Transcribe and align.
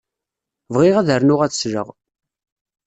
Bɣiɣ 0.73 0.95
ad 0.97 1.09
rnuɣ 1.21 1.39
ad 1.41 1.51
sleɣ. 1.55 1.87